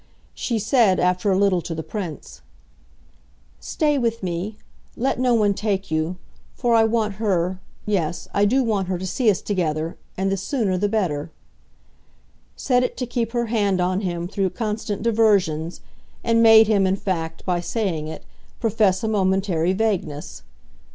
She 0.33 0.57
said, 0.57 0.99
after 0.99 1.31
a 1.31 1.37
little, 1.37 1.61
to 1.61 1.75
the 1.75 1.83
Prince, 1.83 2.41
"Stay 3.59 3.99
with 3.99 4.23
me; 4.23 4.57
let 4.97 5.19
no 5.19 5.35
one 5.35 5.53
take 5.53 5.91
you; 5.91 6.15
for 6.55 6.73
I 6.73 6.85
want 6.85 7.17
her, 7.21 7.59
yes, 7.85 8.27
I 8.33 8.45
do 8.45 8.63
want 8.63 8.87
her 8.87 8.97
to 8.97 9.05
see 9.05 9.29
us 9.29 9.41
together, 9.43 9.97
and 10.17 10.31
the 10.31 10.37
sooner 10.37 10.75
the 10.75 10.89
better" 10.89 11.29
said 12.55 12.81
it 12.83 12.97
to 12.97 13.05
keep 13.05 13.33
her 13.33 13.45
hand 13.45 13.79
on 13.79 14.01
him 14.01 14.27
through 14.27 14.49
constant 14.49 15.03
diversions, 15.03 15.81
and 16.23 16.41
made 16.41 16.65
him, 16.65 16.87
in 16.87 16.95
fact, 16.95 17.45
by 17.45 17.59
saying 17.59 18.07
it, 18.07 18.25
profess 18.59 19.03
a 19.03 19.07
momentary 19.07 19.71
vagueness. 19.71 20.41